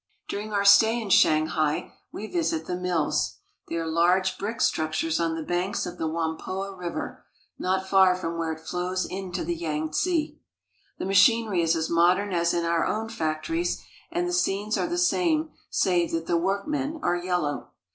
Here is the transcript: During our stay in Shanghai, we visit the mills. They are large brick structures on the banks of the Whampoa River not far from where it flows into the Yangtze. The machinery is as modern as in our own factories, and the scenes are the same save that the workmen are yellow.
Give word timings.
During 0.27 0.51
our 0.51 0.65
stay 0.65 0.99
in 0.99 1.11
Shanghai, 1.11 1.93
we 2.11 2.25
visit 2.25 2.65
the 2.65 2.75
mills. 2.75 3.37
They 3.69 3.75
are 3.75 3.85
large 3.85 4.39
brick 4.39 4.59
structures 4.59 5.19
on 5.19 5.35
the 5.35 5.43
banks 5.43 5.85
of 5.85 5.99
the 5.99 6.07
Whampoa 6.07 6.75
River 6.75 7.23
not 7.59 7.87
far 7.87 8.15
from 8.15 8.35
where 8.39 8.53
it 8.53 8.61
flows 8.65 9.05
into 9.05 9.43
the 9.43 9.53
Yangtze. 9.53 10.39
The 10.97 11.05
machinery 11.05 11.61
is 11.61 11.75
as 11.75 11.87
modern 11.91 12.33
as 12.33 12.51
in 12.51 12.65
our 12.65 12.83
own 12.83 13.09
factories, 13.09 13.79
and 14.09 14.27
the 14.27 14.33
scenes 14.33 14.75
are 14.75 14.87
the 14.87 14.97
same 14.97 15.51
save 15.69 16.09
that 16.13 16.25
the 16.25 16.35
workmen 16.35 16.99
are 17.03 17.15
yellow. 17.15 17.69